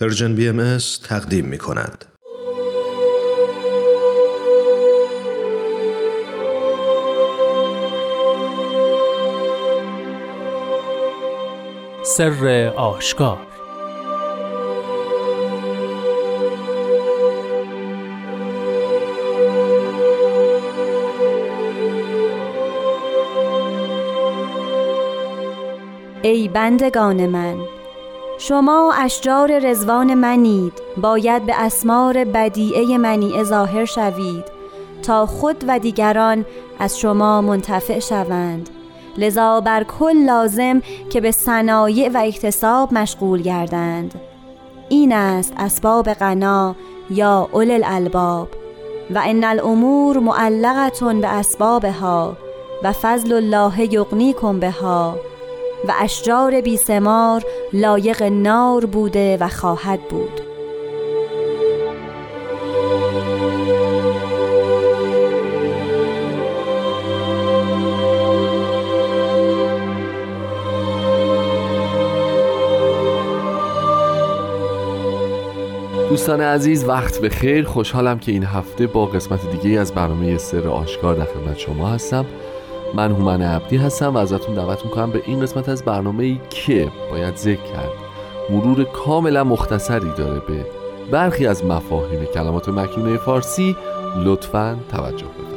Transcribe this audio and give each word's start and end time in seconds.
پرژن 0.00 0.34
بی 0.34 0.48
ام 0.48 0.78
تقدیم 1.08 1.44
می 1.44 1.58
کند. 1.58 2.04
سر 12.04 12.72
آشکار 12.76 13.46
ای 26.22 26.48
بندگان 26.48 27.26
من 27.26 27.79
شما 28.42 28.92
اشجار 28.98 29.58
رزوان 29.58 30.14
منید. 30.14 30.72
باید 30.96 31.46
به 31.46 31.54
اسمار 31.62 32.24
بدیعه 32.24 32.98
منی 32.98 33.44
ظاهر 33.44 33.84
شوید. 33.84 34.44
تا 35.02 35.26
خود 35.26 35.64
و 35.68 35.78
دیگران 35.78 36.44
از 36.78 36.98
شما 36.98 37.40
منتفع 37.40 37.98
شوند. 37.98 38.70
لذا 39.18 39.60
بر 39.60 39.84
کل 39.84 40.16
لازم 40.16 40.82
که 41.10 41.20
به 41.20 41.30
صنایع 41.30 42.08
و 42.08 42.22
اکتساب 42.24 42.94
مشغول 42.94 43.42
گردند. 43.42 44.14
این 44.88 45.12
است 45.12 45.52
اسباب 45.56 46.12
غنا 46.12 46.74
یا 47.10 47.48
اول 47.52 47.70
الالباب. 47.70 48.48
و 49.14 49.22
ان 49.24 49.44
الامور 49.44 50.18
معلقتون 50.18 51.20
به 51.20 51.28
اسبابها 51.28 52.36
و 52.84 52.92
فضل 52.92 53.32
الله 53.32 53.92
یغنیکم 53.94 54.60
بها. 54.60 55.29
و 55.88 55.92
اشجار 56.00 56.60
بیسمار 56.60 57.44
لایق 57.72 58.22
نار 58.22 58.86
بوده 58.86 59.36
و 59.40 59.48
خواهد 59.48 60.00
بود. 60.00 60.40
دوستان 76.10 76.40
عزیز 76.40 76.84
وقت 76.84 77.18
به 77.18 77.28
خیر. 77.28 77.64
خوشحالم 77.64 78.18
که 78.18 78.32
این 78.32 78.44
هفته 78.44 78.86
با 78.86 79.06
قسمت 79.06 79.40
دیگه 79.50 79.80
از 79.80 79.92
برنامه 79.92 80.38
سر 80.38 80.68
آشکار 80.68 81.14
در 81.14 81.24
خدمت 81.24 81.58
شما 81.58 81.88
هستم. 81.88 82.26
من 82.94 83.10
هومن 83.10 83.42
عبدی 83.42 83.76
هستم 83.76 84.14
و 84.14 84.18
ازتون 84.18 84.54
دعوت 84.54 84.84
می‌کنم 84.84 85.10
به 85.10 85.22
این 85.26 85.40
قسمت 85.40 85.68
از 85.68 85.84
برنامه 85.84 86.24
ای 86.24 86.40
که 86.50 86.92
باید 87.10 87.36
ذکر 87.36 87.62
کرد. 87.62 87.90
مرور 88.50 88.84
کاملا 88.84 89.44
مختصری 89.44 90.10
داره 90.18 90.40
به 90.40 90.66
برخی 91.10 91.46
از 91.46 91.64
مفاهیم 91.64 92.24
کلمات 92.24 92.68
مکنونه 92.68 93.16
فارسی. 93.16 93.76
لطفا 94.24 94.78
توجه 94.90 95.26
بفرمایید 95.26 95.49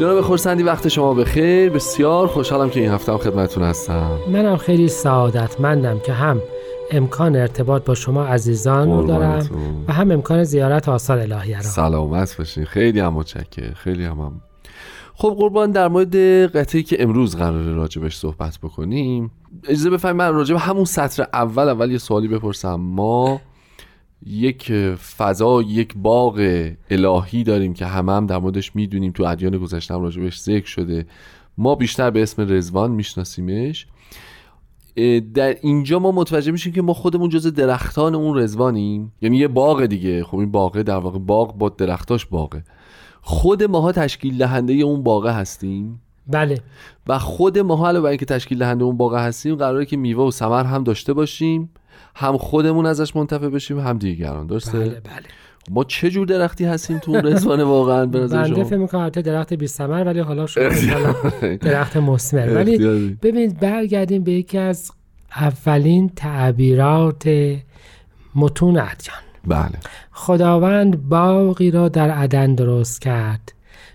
جناب 0.00 0.20
خورسندی 0.20 0.62
وقت 0.62 0.88
شما 0.88 1.14
بخیر. 1.14 1.70
بسیار 1.70 2.26
خوشحالم 2.26 2.70
که 2.70 2.80
این 2.80 2.90
هفته 2.90 3.12
هم 3.12 3.18
خدمتتون 3.18 3.62
هستم. 3.62 4.18
منم 4.32 4.56
خیلی 4.56 4.88
سعادتمندم 4.88 5.98
که 5.98 6.12
هم 6.12 6.42
امکان 6.90 7.36
ارتباط 7.36 7.84
با 7.84 7.94
شما 7.94 8.24
عزیزان 8.24 8.90
رو 8.90 9.06
دارم 9.06 9.50
و 9.88 9.92
هم 9.92 10.10
امکان 10.10 10.44
زیارت 10.44 10.88
آثار 10.88 11.18
الهیه 11.18 11.56
رو 11.56 11.62
سلامت 11.62 12.36
باشین. 12.38 12.64
خیلی 12.64 13.00
هم 13.00 13.12
متشکر 13.14 13.74
خیلی 13.74 14.04
هم, 14.04 14.20
هم. 14.20 14.40
خب 15.14 15.36
قربان 15.38 15.70
در 15.70 15.88
مورد 15.88 16.16
قطعی 16.56 16.82
که 16.82 17.02
امروز 17.02 17.36
قراره 17.36 17.72
راجبش 17.72 18.16
صحبت 18.16 18.58
بکنیم 18.62 19.30
اجازه 19.68 19.90
بفرمایید 19.90 20.32
من 20.32 20.38
راجب 20.38 20.56
همون 20.56 20.84
سطر 20.84 21.26
اول 21.32 21.68
اول 21.68 21.90
یه 21.90 21.98
سوالی 21.98 22.28
بپرسم. 22.28 22.74
ما 22.74 23.40
یک 24.26 24.72
فضا 25.16 25.62
یک 25.62 25.94
باغ 25.96 26.68
الهی 26.90 27.44
داریم 27.44 27.74
که 27.74 27.86
همه 27.86 28.12
هم 28.12 28.26
در 28.26 28.38
موردش 28.38 28.76
می‌دونیم. 28.76 29.12
تو 29.12 29.24
ادیان 29.24 29.58
گذشته 29.58 29.94
هم 29.94 30.02
راجبش 30.02 30.40
ذکر 30.40 30.66
شده. 30.66 31.06
ما 31.58 31.74
بیشتر 31.74 32.10
به 32.10 32.22
اسم 32.22 32.52
رزوان 32.52 32.90
میشناسیمش. 32.90 33.86
در 35.34 35.56
اینجا 35.62 35.98
ما 35.98 36.12
متوجه 36.12 36.52
میشیم 36.52 36.72
که 36.72 36.82
ما 36.82 36.94
خودمون 36.94 37.28
جز 37.28 37.46
درختان 37.46 38.14
اون 38.14 38.38
رزوانیم 38.38 39.12
یعنی 39.22 39.36
یه 39.36 39.48
باغ 39.48 39.86
دیگه. 39.86 40.24
خب 40.24 40.38
این 40.38 40.50
باغه 40.50 40.82
در 40.82 40.96
واقع 40.96 41.18
باغ 41.18 41.58
با 41.58 41.68
درختاش 41.68 42.26
باغه. 42.26 42.64
خود 43.20 43.62
ماها 43.62 43.92
تشکیل 43.92 44.38
دهنده 44.38 44.72
اون 44.72 45.02
باغه 45.02 45.30
هستیم. 45.30 46.00
بله. 46.26 46.60
و 47.06 47.18
خود 47.18 47.58
ماها 47.58 47.88
علاوه 47.88 48.08
اینکه 48.08 48.24
تشکیل 48.24 48.58
دهنده 48.58 48.84
اون 48.84 48.96
باغه 48.96 49.18
هستیم 49.18 49.54
قراره 49.54 49.86
که 49.86 49.96
میوه 49.96 50.24
و 50.24 50.30
ثمر 50.30 50.64
هم 50.64 50.84
داشته 50.84 51.12
باشیم. 51.12 51.70
هم 52.16 52.36
خودمون 52.36 52.86
ازش 52.86 53.16
منتفع 53.16 53.48
بشیم 53.48 53.80
هم 53.80 53.98
دیگران 53.98 54.46
درسته؟ 54.46 54.78
بله 54.78 54.88
بله. 54.88 55.26
ما 55.70 55.84
چه 55.84 56.10
جور 56.10 56.26
درختی 56.26 56.64
هستیم 56.64 56.98
تو 56.98 57.16
رزوان 57.16 57.62
واقعا 57.62 58.06
به 58.06 58.18
نظر 58.18 58.42
بنده 58.42 58.54
شما؟ 58.54 58.64
فکر 58.64 58.76
می‌کنم 58.76 59.08
درخت 59.08 59.54
بی 59.54 59.66
ثمر 59.66 60.04
ولی 60.04 60.20
حالا 60.20 60.46
شما 60.46 60.68
درخت 61.60 61.96
مثمر 61.96 62.54
ولی. 62.54 62.78
ببینید 63.22 63.60
برگردیم 63.60 64.24
به 64.24 64.32
یکی 64.32 64.58
از 64.58 64.90
اولین 65.36 66.10
تعبیرات 66.16 67.28
متون 68.34 68.78
ادیان 68.78 69.18
بله. 69.46 69.78
خداوند 70.12 71.08
باقی 71.08 71.70
را 71.70 71.88
در 71.88 72.10
عدن 72.10 72.54
درست 72.54 73.00
کرد. 73.00 73.52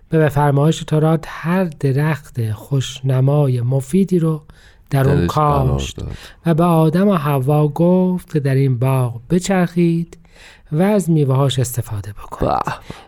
به 0.10 0.18
به 0.18 0.30
فرمایش 0.30 0.80
تورات 0.80 1.26
هر 1.28 1.64
درخت 1.64 2.52
خوشنمای 2.52 3.62
مفیدی 3.62 4.20
رو 4.20 4.44
در 4.92 5.10
اون 5.10 5.28
کاشت. 5.28 6.00
و 6.46 6.54
به 6.54 6.64
آدم 6.64 7.08
و 7.08 7.14
حوا 7.16 7.68
گفت 7.68 8.34
که 8.34 8.40
در 8.40 8.56
این 8.56 8.80
باغ 8.80 9.22
بچرخید 9.30 10.18
و 10.72 10.82
از 10.82 11.10
میوهاش 11.10 11.60
استفاده 11.60 12.12
بکنید. 12.12 12.52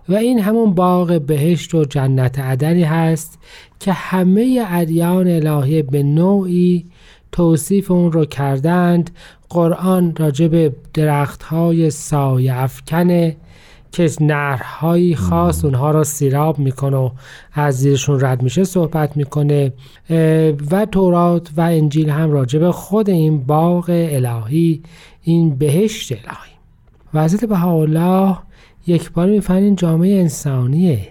و 0.09 0.15
این 0.15 0.39
همون 0.39 0.73
باغ 0.73 1.21
بهشت 1.21 1.75
و 1.75 1.85
جنت 1.85 2.39
عدنی 2.39 2.83
هست 2.83 3.39
که 3.79 3.93
همه 3.93 4.65
ادیان 4.69 5.27
الهی 5.27 5.81
به 5.81 6.03
نوعی 6.03 6.85
توصیف 7.31 7.91
اون 7.91 8.11
رو 8.11 8.25
کردند 8.25 9.11
قرآن 9.49 10.15
راجع 10.15 10.47
به 10.47 10.75
درخت 10.93 11.43
های 11.43 11.89
سایه 11.89 12.53
افکنه 12.53 13.37
که 13.93 14.11
نرهایی 14.21 15.15
خاص 15.15 15.65
اونها 15.65 15.91
را 15.91 16.03
سیراب 16.03 16.59
می‌کنه 16.59 16.97
و 16.97 17.09
از 17.53 17.79
زیرشون 17.79 18.21
رد 18.21 18.41
میشه 18.41 18.63
صحبت 18.63 19.17
می‌کنه. 19.17 19.73
و 20.71 20.85
تورات 20.91 21.49
و 21.57 21.61
انجیل 21.61 22.09
هم 22.09 22.31
راجع 22.31 22.59
به 22.59 22.71
خود 22.71 23.09
این 23.09 23.43
باغ 23.43 23.85
الهی 23.89 24.81
این 25.21 25.55
بهشت 25.55 26.11
الهی. 26.11 26.53
و 27.13 27.23
حضرت 27.23 27.45
بهاءالله 27.45 28.37
یک 28.87 29.11
بار 29.11 29.27
می‌فهمین 29.29 29.75
جامعه 29.75 30.19
انسانیه. 30.19 31.07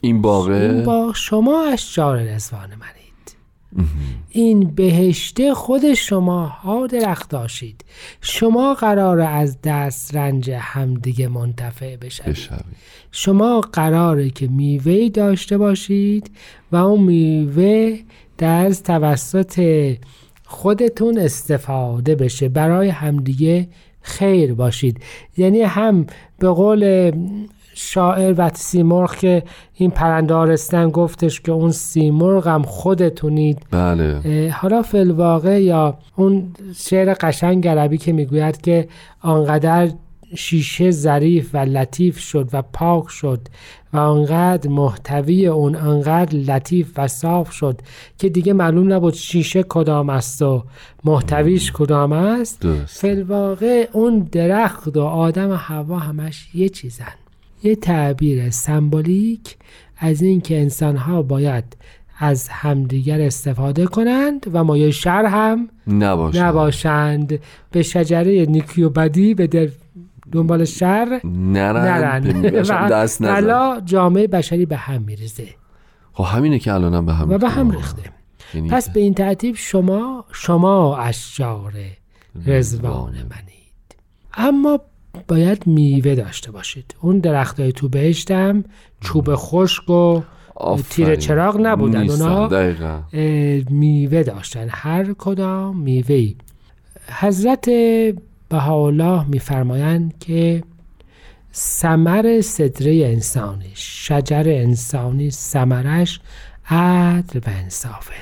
این 0.00 0.22
باغه؟ 0.22 0.54
این 0.54 0.84
باغ 0.84 1.14
شما 1.14 1.64
اشجار 1.72 2.18
رزوان 2.18 2.68
منید 2.68 3.05
این 4.30 4.60
بهشته 4.60 5.54
خود 5.54 5.94
شما 5.94 6.46
ها 6.46 6.86
درخت 6.86 7.30
داشتید 7.30 7.84
شما 8.20 8.74
قرار 8.74 9.20
از 9.20 9.58
دست 9.64 10.14
رنج 10.14 10.50
همدیگه 10.50 11.28
منتفع 11.28 11.96
بشوید. 11.96 12.28
بشوید. 12.28 12.64
شما 13.12 13.60
قراره 13.60 14.30
که 14.30 14.48
میوه 14.48 15.08
داشته 15.08 15.58
باشید 15.58 16.30
و 16.72 16.76
اون 16.76 17.02
میوه 17.02 17.98
در 18.38 18.70
توسط 18.70 19.94
خودتون 20.44 21.18
استفاده 21.18 22.14
بشه. 22.14 22.48
برای 22.48 22.88
همدیگه 22.88 23.68
خیر 24.00 24.54
باشید. 24.54 25.00
یعنی 25.36 25.60
هم 25.60 26.06
به 26.38 26.48
قول 26.48 27.12
شاعر 27.78 28.34
و 28.38 28.50
سیمرغ 28.54 29.16
که 29.16 29.42
این 29.74 29.90
پرندارستن 29.90 30.90
گفتش 30.90 31.40
که 31.40 31.52
اون 31.52 31.70
سیمرغ 31.70 32.48
هم 32.48 32.62
خودتونید. 32.62 33.58
بله. 33.70 34.54
حالا 34.60 34.82
فلواقع 34.82 35.62
یا 35.62 35.98
اون 36.16 36.54
شعر 36.76 37.14
قشنگ 37.20 37.68
عربی 37.68 37.98
که 37.98 38.12
می‌گوید 38.12 38.60
که 38.60 38.88
آنقدر 39.20 39.90
شیشه 40.34 40.90
ظریف 40.90 41.50
و 41.54 41.58
لطیف 41.58 42.18
شد 42.18 42.48
و 42.52 42.62
پاک 42.62 43.08
شد 43.08 43.40
و 43.92 43.96
آنقدر 43.96 44.70
محتوی 44.70 45.46
اون 45.46 45.74
آنقدر 45.76 46.38
لطیف 46.38 46.92
و 46.96 47.08
صاف 47.08 47.52
شد 47.52 47.80
که 48.18 48.28
دیگه 48.28 48.52
معلوم 48.52 48.92
نبود 48.92 49.14
شیشه 49.14 49.62
کدام 49.62 50.10
است 50.10 50.42
و 50.42 50.64
محتویش 51.04 51.72
کدام 51.72 52.12
است. 52.12 52.66
فلواقع 52.86 53.88
اون 53.92 54.28
درخت 54.32 54.96
و 54.96 55.00
آدم 55.00 55.50
و 55.50 55.54
هوا 55.54 55.98
همش 55.98 56.48
یه 56.54 56.68
چیزن. 56.68 57.14
یه 57.62 57.76
تعبیر 57.76 58.50
سمبولیک 58.50 59.56
از 59.98 60.22
اینکه 60.22 60.60
انسانها 60.60 61.22
باید 61.22 61.76
از 62.18 62.48
همدیگر 62.48 63.20
استفاده 63.20 63.86
کنند 63.86 64.46
و 64.52 64.64
مایه 64.64 64.90
شر 64.90 65.24
هم 65.24 65.68
نباشه 65.86 66.42
نباشند. 66.42 67.38
به 67.70 67.82
شجره 67.82 68.46
نیکی 68.46 68.82
و 68.82 68.90
بدی 68.90 69.34
به 69.34 69.46
در 69.46 69.68
دنبال 70.32 70.64
شر 70.64 71.20
نرن 71.24 72.22
به 72.22 72.32
میوهشم 72.32 72.88
دست 72.92 73.22
نزن. 73.22 73.84
جامعه 73.84 74.26
بشری 74.26 74.66
به 74.66 74.76
هم 74.76 75.02
میریزه. 75.02 75.48
خب 76.12 76.24
همینه 76.24 76.58
که 76.58 76.72
الانم 76.72 77.06
به 77.06 77.12
هم 77.12 77.30
و 77.30 77.38
به 77.38 77.48
هم 77.48 77.70
ریخته. 77.70 78.02
ریخته 78.02 78.16
یعنی 78.54 78.68
پس 78.68 78.90
به 78.90 79.00
این 79.00 79.14
ترتیب 79.14 79.56
شما 79.56 80.24
شما 80.32 80.96
اشجار 80.96 81.72
رزوان 82.46 83.12
منید. 83.12 83.96
اما 84.34 84.80
باید 85.28 85.66
میوه 85.66 86.14
داشته 86.14 86.50
باشید. 86.50 86.94
اون 87.00 87.18
درخت 87.18 87.60
های 87.60 87.72
تو 87.72 87.88
بهشتم 87.88 88.64
چوب 89.00 89.34
خشک 89.34 89.90
و. 89.90 90.20
تیر 90.90 91.16
چراغ 91.16 91.60
نبودن. 91.60 92.10
اونا 92.10 92.48
میوه 93.70 94.22
داشتن. 94.22 94.66
هر 94.70 95.12
کدام 95.18 95.76
میوه 95.76 96.32
حضرت 97.20 97.70
بهاءالله 98.48 99.24
میفرمایند 99.28 100.14
که 100.20 100.62
ثمر 101.54 102.40
صدره 102.40 103.06
انسانی 103.06 103.70
شجر 103.74 104.44
انسانی 104.46 105.30
ثمرش 105.30 106.20
عدل 106.70 107.38
و 107.38 107.42
انصافه. 107.46 108.14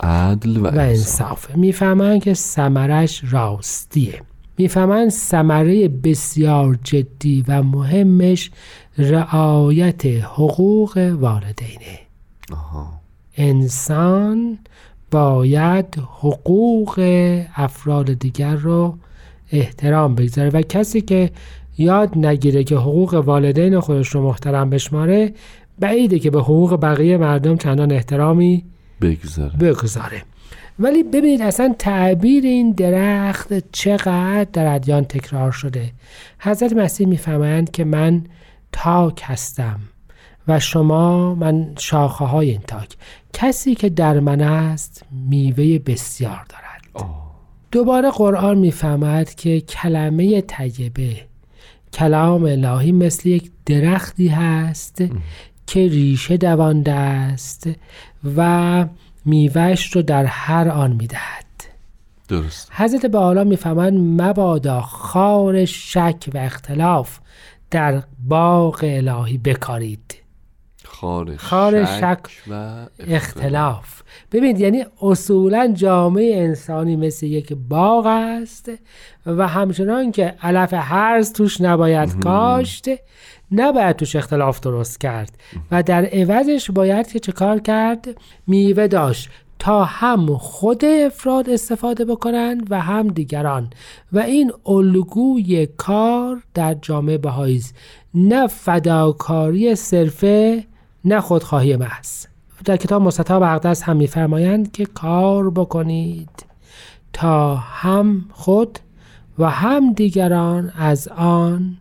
عدل 0.00 0.56
و, 0.56 0.62
و 0.62 0.66
انصاف 0.66 0.78
انصافه. 0.78 1.58
می‌فهمند 1.58 2.22
که 2.22 2.34
ثمرش 2.34 3.22
راستیه. 3.30 4.22
می‌فهمند 4.60 5.08
ثمره 5.08 5.88
بسیار 5.88 6.78
جدی 6.84 7.44
و 7.48 7.62
مهمش 7.62 8.50
رعایت 8.98 10.06
حقوق 10.06 11.16
والدینه. 11.20 11.98
آها. 12.52 12.88
انسان 13.36 14.58
باید 15.10 15.86
حقوق 16.20 16.94
افراد 17.54 18.12
دیگر 18.12 18.54
رو 18.54 18.98
احترام 19.52 20.14
بگذاره 20.14 20.50
و 20.50 20.62
کسی 20.62 21.00
که 21.00 21.30
یاد 21.78 22.18
نگیره 22.18 22.64
که 22.64 22.76
حقوق 22.76 23.14
والدین 23.14 23.80
خودش 23.80 24.08
رو 24.08 24.22
محترم 24.22 24.70
بشماره 24.70 25.32
بعیده 25.78 26.18
که 26.18 26.30
به 26.30 26.40
حقوق 26.40 26.80
بقیه 26.80 27.16
مردم 27.16 27.56
چندان 27.56 27.92
احترامی 27.92 28.64
بگذاره. 29.00 29.56
بگذاره. 29.56 30.22
ولی 30.80 31.02
ببینید 31.02 31.42
اصلا 31.42 31.74
تعبیر 31.78 32.44
این 32.44 32.72
درخت 32.72 33.72
چقدر 33.72 34.46
در 34.52 34.74
ادیان 34.74 35.04
تکرار 35.04 35.52
شده. 35.52 35.92
حضرت 36.38 36.72
مسیح 36.72 37.06
می‌فهمند 37.06 37.70
که 37.70 37.84
من 37.84 38.24
تاک 38.72 39.22
هستم 39.24 39.80
و 40.48 40.60
شما 40.60 41.34
من 41.34 41.74
شاخه 41.78 42.24
های 42.24 42.50
این 42.50 42.60
تاک. 42.66 42.96
کسی 43.32 43.74
که 43.74 43.88
در 43.88 44.20
من 44.20 44.40
است 44.40 45.04
میوه 45.28 45.78
بسیار 45.78 46.44
دارد. 46.48 47.06
دوباره 47.72 48.10
قرآن 48.10 48.58
می‌فهمد 48.58 49.34
که 49.34 49.60
کلمه 49.60 50.40
طیبه 50.40 51.16
کلام 51.92 52.44
الهی 52.44 52.92
مثل 52.92 53.28
یک 53.28 53.50
درختی 53.66 54.28
هست 54.28 55.04
که 55.66 55.88
ریشه 55.88 56.36
دوانده 56.36 56.92
است 56.92 57.70
و 58.36 58.86
میوهش 59.24 59.92
رو 59.96 60.02
در 60.02 60.24
هر 60.24 60.68
آن 60.68 60.92
می‌دهد. 60.92 61.44
درست. 62.28 62.68
حضرت 62.72 63.06
به 63.06 63.18
حالا 63.18 63.44
می‌فهمند 63.44 64.22
مبادا 64.22 64.80
خار 64.80 65.64
شک 65.64 66.30
و 66.34 66.38
اختلاف 66.38 67.18
در 67.70 68.02
باغ 68.28 68.80
الهی 68.82 69.38
بکارید. 69.38 70.19
خار, 71.00 71.36
خار 71.36 71.84
شک, 71.84 71.90
شک 72.00 72.18
و 72.50 72.86
اختلاف. 73.08 74.02
ببینید 74.32 74.60
یعنی 74.60 74.84
اصولا 75.02 75.72
جامعه 75.74 76.36
انسانی 76.36 76.96
مثل 76.96 77.26
یک 77.26 77.52
باغ 77.68 78.06
است 78.06 78.70
و 79.26 79.48
همچنان 79.48 80.12
که 80.12 80.34
علف 80.42 80.74
هرز 80.74 81.32
توش 81.32 81.60
نباید 81.60 82.24
کاشت 82.24 82.88
نباید 83.52 83.96
توش 83.96 84.16
اختلاف 84.16 84.60
درست 84.60 85.00
کرد. 85.00 85.38
و 85.70 85.82
در 85.82 86.04
عوضش 86.04 86.70
باید 86.70 87.12
که 87.12 87.18
چه 87.18 87.32
کار 87.32 87.58
کرد؟ 87.58 88.08
میوه 88.46 88.86
داشت 88.86 89.30
تا 89.58 89.84
هم 89.84 90.36
خود 90.36 90.84
افراد 90.84 91.50
استفاده 91.50 92.04
بکنند 92.04 92.66
و 92.70 92.80
هم 92.80 93.08
دیگران. 93.08 93.70
و 94.12 94.18
این 94.18 94.52
الگوی 94.66 95.66
کار 95.66 96.42
در 96.54 96.74
جامعه 96.74 97.18
بهایی 97.18 97.56
است. 97.56 97.74
نه 98.14 98.46
فداکاری 98.46 99.74
صرفه 99.74 100.64
نه 101.04 101.20
خودخواهی 101.20 101.76
محض 101.76 102.26
در 102.64 102.76
کتاب 102.76 103.02
مستطاب 103.02 103.42
اقدس 103.42 103.82
هم 103.82 103.96
میفرمایند 103.96 104.72
که 104.72 104.86
کار 104.86 105.50
بکنید 105.50 106.46
تا 107.12 107.56
هم 107.56 108.24
خود 108.32 108.78
و 109.38 109.50
هم 109.50 109.92
دیگران 109.92 110.72
از 110.76 111.08
آن 111.08 111.76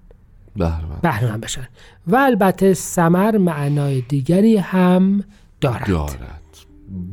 بهرمند 0.55 1.01
بهره 1.01 1.37
بشن. 1.37 1.67
و 2.07 2.15
البته 2.15 2.73
سمر 2.73 3.37
معنای 3.37 4.01
دیگری 4.01 4.57
هم 4.57 5.23
دارد. 5.61 5.87
دارد. 5.87 6.39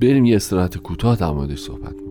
بریم 0.01 0.25
یه 0.25 0.37
استراحت 0.37 0.79
کوتاه 0.79 1.17
در 1.17 1.31
موردش 1.31 1.59
صحبت 1.59 2.06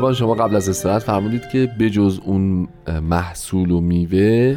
قربان 0.00 0.14
شما 0.14 0.34
قبل 0.34 0.56
از 0.56 0.68
استراحت 0.68 1.02
فرمودید 1.02 1.48
که 1.48 1.70
بجز 1.78 2.20
اون 2.24 2.68
محصول 3.02 3.70
و 3.70 3.80
میوه 3.80 4.56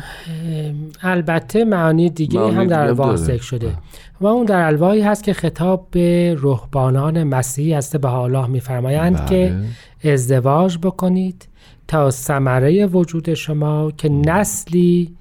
البته 1.01 1.65
معانی 1.65 2.09
دیگری 2.09 2.37
معانی 2.37 2.55
هم 2.55 2.67
در 2.67 2.87
دیگه 2.87 3.01
الواح. 3.01 3.15
ذکر 3.15 3.41
شده 3.41 3.73
و 4.21 4.27
اون 4.27 4.45
در 4.45 4.67
الواحی 4.67 5.01
هست 5.01 5.23
که 5.23 5.33
خطاب 5.33 5.87
به 5.91 6.37
رهبانان 6.41 7.23
مسیحی 7.23 7.73
است 7.73 7.97
به 7.97 8.13
الله 8.13 8.47
میفرمایند 8.47 9.17
بله. 9.17 9.55
که 10.01 10.11
ازدواج 10.13 10.77
بکنید 10.77 11.47
تا 11.87 12.11
ثمره 12.11 12.85
وجود 12.85 13.33
شما 13.33 13.91
که 13.91 14.09
نسلی 14.09 15.15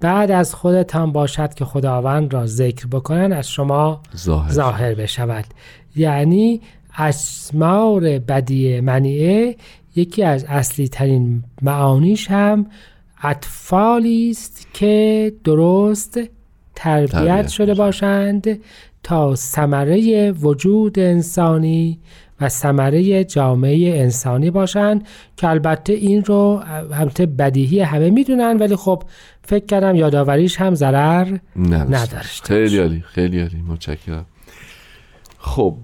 بعد 0.00 0.30
از 0.30 0.54
خودتان 0.54 1.12
باشد 1.12 1.54
که 1.54 1.64
خداوند 1.64 2.34
را 2.34 2.46
ذکر 2.46 2.86
بکنن 2.86 3.32
از 3.32 3.50
شما 3.50 4.00
ظاهر 4.16 4.52
ظاهر 4.52 4.94
بشود 4.94 5.44
یعنی 5.96 6.60
اسمار 6.96 8.18
بدی 8.18 8.80
منیعه 8.80 9.56
یکی 9.96 10.22
از 10.22 10.44
اصلی 10.44 10.88
ترین 10.88 11.44
معانیش 11.62 12.30
هم 12.30 12.66
اطفالی 13.22 14.30
است 14.30 14.66
که 14.72 15.32
درست 15.44 16.20
تربیت 16.74 17.10
تربیت 17.10 17.48
شده. 17.48 17.74
باشند 17.74 18.58
تا 19.02 19.34
ثمره 19.34 20.32
وجود 20.32 20.98
انسانی 20.98 21.98
و 22.40 22.48
ثمره 22.48 23.24
جامعه 23.24 24.00
انسانی 24.00 24.50
باشند 24.50 25.06
که 25.36 25.48
البته 25.48 25.92
این 25.92 26.24
رو 26.24 26.62
البته 26.92 27.26
بدیهی 27.26 27.80
همه 27.80 28.10
می‌دونن 28.10 28.56
ولی 28.58 28.76
خب 28.76 29.02
فکر 29.42 29.66
کردم 29.66 29.96
یادآوریش 29.96 30.60
هم 30.60 30.74
ضرر. 30.74 31.38
نداشته 31.56 32.46
خیلی 32.46 32.78
عالی 32.78 33.00
خیلی 33.00 33.40
عالی 33.40 33.62
متشکرم 33.68 34.26
خب 35.38 35.74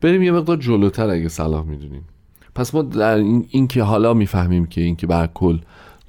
بریم 0.00 0.22
یه 0.22 0.32
مقدار 0.32 0.56
جلوتر 0.56 1.10
اگه 1.10 1.28
صلاح 1.28 1.64
می‌دونیم. 1.64 2.04
پس 2.54 2.74
ما 2.74 2.82
در 2.82 3.16
این, 3.16 3.46
این 3.50 3.68
که 3.68 3.82
حالا 3.82 4.14
می‌فهمیم 4.14 4.66
که 4.66 4.80
این 4.80 4.96
که 4.96 5.06
بر 5.06 5.26
کل 5.26 5.58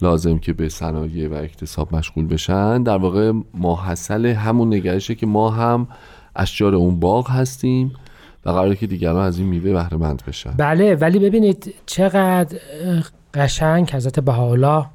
لازم 0.01 0.37
که 0.37 0.53
به 0.53 0.69
صنایع 0.69 1.27
و 1.27 1.33
اکتساب 1.33 1.95
مشغول 1.95 2.27
بشن 2.27 2.83
در 2.83 2.97
واقع 2.97 3.33
ماحصل 3.53 4.25
همون 4.25 4.73
نگرشه 4.73 5.15
که 5.15 5.25
ما 5.25 5.49
هم 5.49 5.87
اشجار 6.35 6.75
اون 6.75 6.99
باغ 6.99 7.29
هستیم 7.29 7.93
و 8.45 8.49
قراره 8.49 8.75
که 8.75 8.87
دیگران 8.87 9.25
از 9.25 9.39
این 9.39 9.47
میوه 9.47 9.73
بهره 9.73 9.97
مند 9.97 10.23
بشن. 10.27 10.51
بله 10.57 10.95
ولی 10.95 11.19
ببینید 11.19 11.73
چقدر 11.85 12.57
قشنگ 13.33 13.89
حضرت 13.89 14.19
بهاءالله 14.19 14.85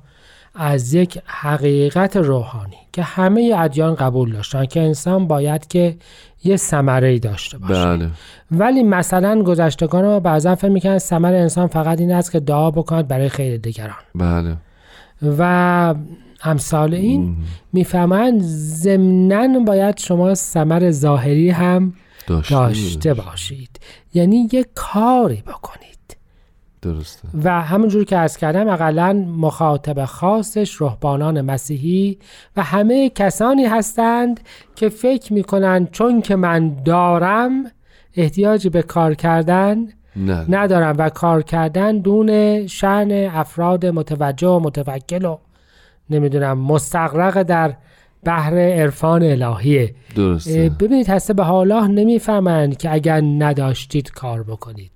از 0.54 0.94
یک 0.94 1.18
حقیقت 1.26 2.16
روحانی 2.16 2.76
که 2.92 3.02
همه 3.02 3.54
ادیان 3.58 3.94
قبول 3.94 4.32
داشتن 4.32 4.66
که 4.66 4.80
انسان 4.80 5.26
باید 5.26 5.66
که 5.66 5.96
یه 6.44 6.56
ثمره 6.56 7.18
داشته 7.18 7.58
باشه. 7.58 7.75
بله. 7.75 8.11
ولی 8.50 8.82
مثلا 8.82 9.42
گذشتگان 9.42 10.04
ما 10.04 10.20
بعضا 10.20 10.54
فکر 10.54 10.70
می‌کنن 10.70 10.99
ثمر 10.99 11.34
انسان 11.34 11.66
فقط 11.66 12.00
این 12.00 12.12
است 12.12 12.32
که 12.32 12.40
دعا 12.40 12.70
بکند 12.70 13.08
برای 13.08 13.28
خیر 13.28 13.56
دیگران. 13.56 13.94
بله. 14.14 14.56
و 15.38 15.94
امثال 16.42 16.94
این 16.94 17.37
می‌فهمند 17.73 18.42
ضمنا 18.42 19.58
باید 19.58 19.99
شما 19.99 20.34
ثمر 20.34 20.90
ظاهری 20.90 21.50
هم 21.50 21.94
داشته, 22.26 22.54
داشته 22.54 23.14
باشید. 23.14 23.80
یعنی 24.14 24.49
یه 24.52 24.66
کاری 24.75 25.42
بکنید. 25.46 25.94
درسته. 26.85 27.29
و 27.45 27.62
همونجور 27.62 28.05
که 28.05 28.17
از 28.17 28.37
کردم 28.37 28.69
اقلا 28.69 29.12
مخاطب 29.37 30.05
خاصش 30.05 30.83
رهبانان 30.83 31.41
مسیحی 31.41 32.19
و 32.57 32.62
همه 32.62 33.11
کسانی 33.11 33.64
هستند 33.64 34.41
که 34.76 34.88
فکر 34.88 35.33
می‌کنند 35.33 35.91
چون 35.91 36.23
که 36.23 36.37
من 36.37 36.76
دارم 36.85 37.64
احتیاجی 38.17 38.69
به 38.69 38.83
کار 38.83 39.14
کردن 39.14 39.87
نه. 40.17 40.45
ندارم 40.49 40.95
و 40.99 41.09
کار 41.09 41.43
کردن 41.43 41.99
دون 41.99 42.67
شعن 42.67 43.12
افراد 43.12 43.87
متوجه 43.87 44.49
و 44.49 44.61
متوکل 44.61 45.25
و 45.25 45.38
نمی‌دونم 46.11 46.59
مستقرق 46.59 47.43
در 47.43 47.75
بحر 48.25 48.59
عرفان 48.59 49.23
الهیه 49.23 49.95
درسته. 50.17 50.71
ببینید 50.81 51.09
هسته 51.09 51.35
به 51.35 51.43
حالا 51.43 51.87
نمی‌فهمند 51.87 52.76
که 52.76 52.93
اگر 52.93 53.21
نداشتید 53.21 54.11
کار 54.11 54.43
بکنید. 54.43 54.91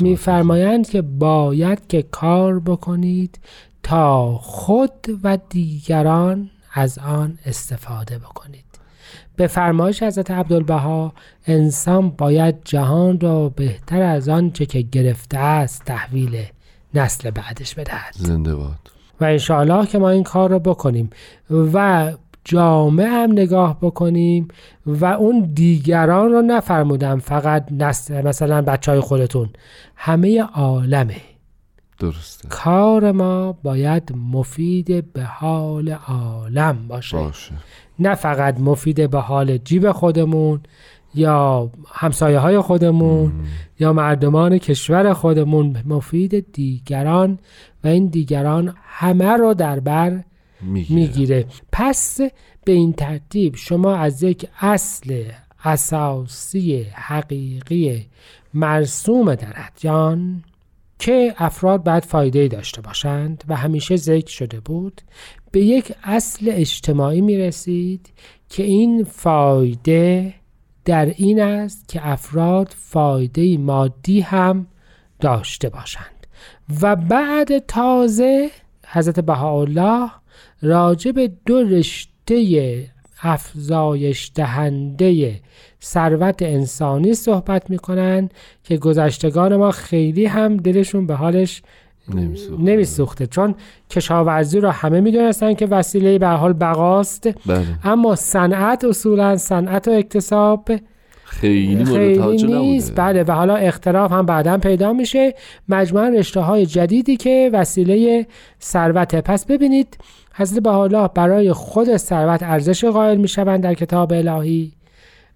میفرمایند 0.00 0.88
که 0.88 1.02
باید 1.02 1.86
که 1.86 2.02
کار 2.02 2.60
بکنید 2.60 3.38
تا 3.82 4.38
خود 4.38 5.06
و 5.22 5.38
دیگران 5.48 6.50
از 6.72 6.98
آن 6.98 7.38
استفاده 7.46 8.18
بکنید. 8.18 8.64
به 9.36 9.46
فرمایش 9.46 10.02
حضرت 10.02 10.30
عبدالبها 10.30 11.12
انسان 11.46 12.10
باید 12.10 12.54
جهان 12.64 13.20
را 13.20 13.48
بهتر 13.48 14.02
از 14.02 14.28
آنچه 14.28 14.66
که 14.66 14.80
گرفته 14.80 15.38
است 15.38 15.84
تحویل 15.84 16.44
نسل 16.94 17.30
بعدش 17.30 17.74
بدهد. 17.74 18.14
زنده 18.16 18.54
باد. 18.54 18.90
و 19.20 19.24
انشاءالله 19.24 19.86
که 19.86 19.98
ما 19.98 20.10
این 20.10 20.22
کار 20.22 20.50
رو 20.50 20.58
بکنیم 20.58 21.10
و 21.50 22.12
جامعه 22.48 23.08
هم 23.08 23.32
نگاه 23.32 23.78
بکنیم 23.80 24.48
و 24.86 25.04
اون 25.04 25.50
دیگران 25.54 26.32
رو 26.32 26.42
نفرمودم 26.42 27.18
فقط 27.18 27.72
مثلا 28.10 28.62
بچه 28.62 28.92
های 28.92 29.00
خودتون. 29.00 29.48
همه 29.96 30.42
عالمه. 30.42 31.16
درسته. 31.98 32.48
کار 32.48 33.12
ما 33.12 33.52
باید 33.52 34.12
مفید 34.32 35.12
به 35.12 35.22
حال 35.22 35.88
عالم 35.88 36.88
باشه. 36.88 37.16
باشه. 37.16 37.52
نه 37.98 38.14
فقط 38.14 38.60
مفید 38.60 39.10
به 39.10 39.18
حال 39.18 39.56
جیب 39.56 39.92
خودمون 39.92 40.60
یا 41.14 41.70
همسایه 41.92 42.38
های 42.38 42.60
خودمون 42.60 43.32
یا 43.80 43.92
مردمان 43.92 44.58
کشور 44.58 45.12
خودمون. 45.12 45.76
مفید 45.86 46.52
دیگران 46.52 47.38
و 47.84 47.88
این 47.88 48.06
دیگران 48.06 48.74
همه 48.82 49.36
رو 49.36 49.54
در 49.54 49.80
بر 49.80 50.24
می‌گیره. 50.60 51.00
می‌گیره. 51.00 51.46
پس 51.72 52.20
به 52.64 52.72
این 52.72 52.92
ترتیب 52.92 53.56
شما 53.56 53.96
از 53.96 54.22
یک 54.22 54.48
اصل 54.60 55.24
اساسی 55.64 56.82
حقیقی 56.82 58.06
مرسوم 58.54 59.34
در 59.34 59.52
ادیان 59.54 60.44
که 60.98 61.34
افراد 61.38 61.84
باید 61.84 62.04
فایده 62.04 62.48
داشته 62.48 62.80
باشند 62.80 63.44
و 63.48 63.56
همیشه 63.56 63.96
ذکر 63.96 64.30
شده 64.30 64.60
بود 64.60 65.00
به 65.52 65.60
یک 65.60 65.92
اصل 66.02 66.50
اجتماعی 66.54 67.20
می 67.20 67.38
رسید 67.38 68.12
که 68.48 68.62
این 68.62 69.04
فایده 69.04 70.34
در 70.84 71.06
این 71.06 71.40
است 71.40 71.88
که 71.88 72.08
افراد 72.08 72.74
فایده 72.76 73.58
مادی 73.58 74.20
هم 74.20 74.66
داشته 75.20 75.68
باشند. 75.68 76.26
و 76.82 76.96
بعد 76.96 77.58
تازه 77.58 78.50
حضرت 78.92 79.20
بهاءالله 79.20 80.10
راجع 80.62 81.10
به 81.10 81.30
دو 81.46 81.62
رشته 81.62 82.90
افزایش 83.22 84.30
دهنده 84.34 85.40
ثروت 85.82 86.42
انسانی 86.42 87.14
صحبت 87.14 87.70
می‌کنن 87.70 88.28
که 88.64 88.76
گذشتگان 88.76 89.56
ما 89.56 89.70
خیلی 89.70 90.26
هم 90.26 90.56
دلشون 90.56 91.06
به 91.06 91.14
حالش 91.14 91.62
نمی‌سوخت. 92.14 92.60
نمیسوخته. 92.60 93.26
چون 93.26 93.54
کشاورزی 93.90 94.60
رو 94.60 94.70
همه 94.70 95.00
می‌دونستن 95.00 95.54
که 95.54 95.66
وسیله 95.66 96.18
به 96.18 96.28
حال 96.28 96.52
بقاست. 96.52 97.28
بله. 97.46 97.66
اما 97.84 98.14
صنعت 98.16 98.84
اصولا 98.84 99.36
صنعت 99.36 99.88
و 99.88 99.90
اکتساب 99.90 100.68
خیلی 101.28 101.84
خیلی 101.84 102.42
نیست. 102.42 102.92
بله 102.96 103.22
و 103.22 103.32
حالا 103.32 103.56
اختلاف 103.56 104.12
هم 104.12 104.26
بعدا 104.26 104.58
پیدا 104.58 104.92
میشه. 104.92 105.34
مجموعا 105.68 106.08
رشته 106.08 106.40
های 106.40 106.66
جدیدی 106.66 107.16
که 107.16 107.50
وسیله 107.52 108.26
ثروته. 108.62 109.20
پس 109.20 109.46
ببینید 109.46 109.98
حضرت 110.34 110.62
بهاءالله 110.62 111.08
برای 111.14 111.52
خود 111.52 111.96
ثروت 111.96 112.42
ارزش 112.42 112.84
قائل 112.84 113.16
می‌شوند 113.16 113.62
در 113.62 113.74
کتاب 113.74 114.12
الهی. 114.12 114.72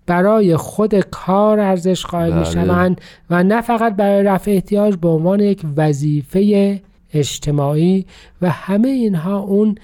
برای 0.07 0.57
خود 0.57 0.95
کار 0.95 1.61
ارزش 1.61 2.07
قائل 2.07 2.31
بله. 2.31 2.39
می‌شوند 2.39 3.01
و 3.31 3.43
نه 3.43 3.61
فقط 3.61 3.97
برای 3.97 4.23
رفع 4.23 4.51
احتیاج 4.51 4.97
به 4.97 5.09
عنوان 5.09 5.41
یک 5.41 5.63
وظیفه 5.77 6.81
اجتماعی 7.15 8.07
و 8.43 8.51
همه 8.51 8.89
اینها 8.89 9.39
اون 9.39 9.75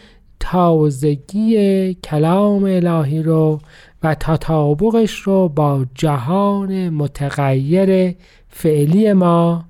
تازگی 0.40 1.94
کلام 1.94 2.64
الهی 2.64 3.22
رو 3.22 3.60
و 4.02 4.14
تطابقش 4.14 5.21
رو 5.21 5.49
با 5.49 5.87
جهان 5.95 6.88
متغیر 6.88 8.14
فعلی 8.49 9.12
ما 9.12 9.64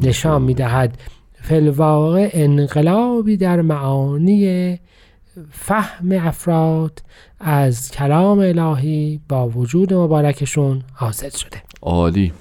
نشان 0.00 0.42
می‌دهد 0.42 0.98
فلواقع 1.42 2.30
انقلابی 2.32 3.36
در 3.36 3.60
معانی 3.60 4.78
فهم 5.50 6.12
افراد 6.12 7.02
از 7.40 7.90
کلام 7.90 8.38
الهی 8.38 9.20
با 9.28 9.48
وجود 9.48 9.94
مبارکشون 9.94 10.82
حاصل 10.92 11.30
شده. 11.30 11.62
عالی. 11.82 12.32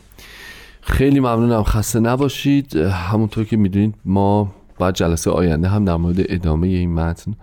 خیلی 0.82 1.20
ممنونم. 1.20 1.64
خسته 1.64 2.00
نباشید. 2.00 2.76
همونطور 2.76 3.46
که 3.46 3.58
می‌دونید 3.58 3.96
ما 4.06 4.54
بعد 4.80 4.96
جلسه 4.96 5.32
آینده 5.32 5.68
هم 5.68 5.86
در 5.86 5.96
مورد 5.96 6.16
ادامه 6.20 6.68
این 6.68 6.94
متن 6.94 7.34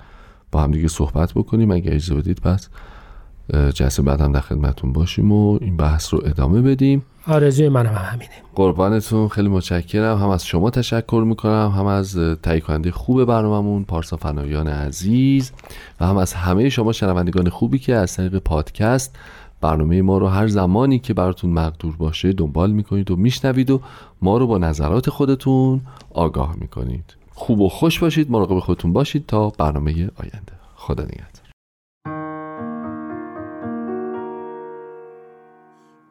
با 0.53 0.63
هم 0.63 0.71
دیگه 0.71 0.89
صحبت 0.89 1.33
بکنیم. 1.35 1.71
اگه 1.71 1.95
اجازه 1.95 2.15
بدید 2.15 2.41
پس 2.41 2.69
جلسه 3.75 4.03
بعد 4.03 4.21
هم 4.21 4.33
در 4.33 4.41
خدمتون 4.41 4.93
باشیم 4.93 5.33
و 5.33 5.59
این 5.61 5.77
بحث 5.77 6.15
رو 6.15 6.21
ادامه 6.25 6.63
بدیم. 6.63 7.03
آرزوی 7.27 7.69
من 7.69 7.87
هم 7.87 7.95
همینه. 7.95 8.31
قربانتون. 8.55 9.29
خیلی 9.29 9.49
متشکرم. 9.49 10.19
هم 10.19 10.29
از 10.29 10.47
شما 10.47 10.71
تشکر 10.71 11.25
می‌کنم. 11.27 11.73
هم 11.77 11.87
از 11.87 12.19
تهیه 12.43 12.61
کننده 12.61 12.91
خوب 12.91 13.25
برنامهمون 13.25 13.85
پارسا 13.85 14.17
فنایان 14.17 14.69
عزیز. 14.69 15.53
و 16.01 16.07
هم 16.07 16.17
از 16.17 16.33
همه 16.35 16.69
شما 16.69 16.93
شنوندگان 16.93 17.49
خوبی 17.49 17.79
که 17.79 17.95
از 17.95 18.17
طریق 18.17 18.39
پادکست 18.39 19.17
برنامه 19.61 20.03
ما 20.03 20.19
رو 20.19 20.27
هر 20.27 20.47
زمانی 20.47 20.99
که 20.99 21.15
براتون 21.15 21.51
مقدور 21.51 21.97
باشه 21.97 22.33
دنبال 22.33 22.73
می‌کنید 22.73 23.11
و 23.11 23.17
میشنوید 23.17 23.71
و 23.71 23.81
ما 24.23 24.39
رو 24.39 24.47
با 24.47 24.59
نظرات 24.59 25.11
خودتون 25.11 25.81
آگاه 26.15 26.57
می‌کنید. 26.61 27.17
خوب 27.35 27.61
و 27.61 27.69
خوش 27.69 27.99
باشید. 27.99 28.31
مراقب 28.31 28.59
خودتون 28.59 28.93
باشید 28.93 29.27
تا 29.27 29.51
برنامه 29.51 29.93
آینده. 29.93 30.53
خدا 30.77 31.05
نگهدار. 31.05 31.32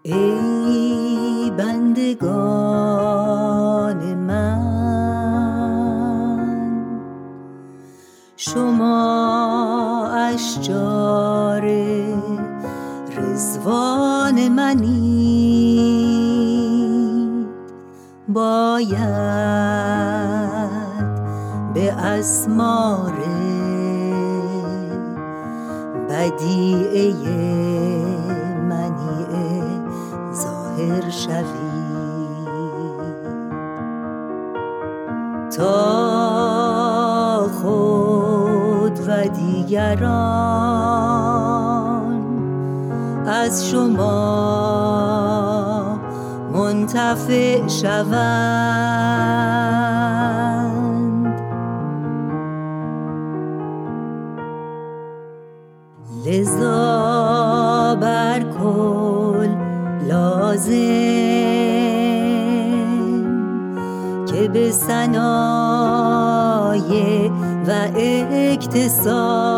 ای 0.03 1.51
بندگان 1.58 2.96
من 4.15 4.62
شما 8.36 10.08
اشجار 10.13 11.72
رزوان 13.17 14.48
منی. 14.48 15.22
باید 18.27 19.01
به 21.74 21.93
اسمار 21.93 23.13
بدیعه 26.10 27.71
ظاهر 30.91 31.10
شوی. 31.10 31.71
تا 35.57 37.48
خود 37.62 39.00
و 39.07 39.27
دیگران 39.27 40.12
از 43.27 43.69
شما 43.69 44.12
منتفع 46.53 47.67
شوند 47.67 49.12
صنایع 64.72 66.32
و 67.68 67.72
اکتساب 67.96 69.51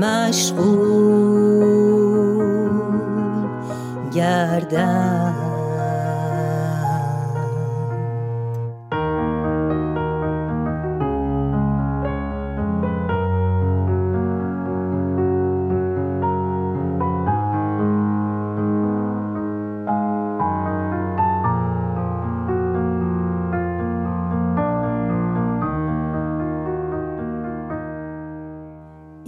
مشغول 0.00 1.32
گردن. 4.14 5.51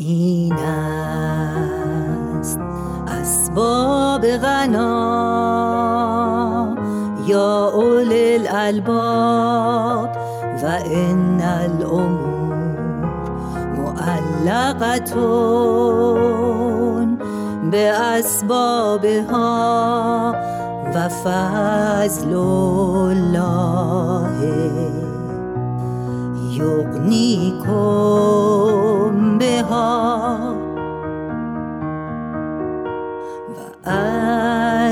این 0.06 0.52
است. 0.52 2.58
اسباب 3.08 4.26
غنا. 4.26 4.84
یا 7.26 7.70
اول 7.74 8.12
الالباب 8.12 10.08
و 10.62 10.66
ان 10.90 11.40
الامور 11.40 12.54
معلقتون 13.76 15.18
به 17.70 17.88
اسبابها. 17.88 19.54
و 20.94 21.08
فضل 21.08 22.34
الله 22.34 24.30
یغنیکم. 26.52 28.83
بها 29.64 30.54
و 33.84 33.88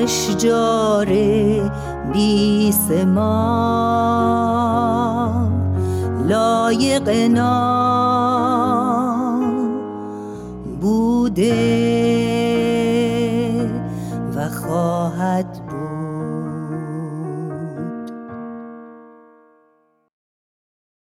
اشجار 0.03 1.07
بی 2.13 2.73
ثمار 2.89 4.33
لایقنا 6.29 7.82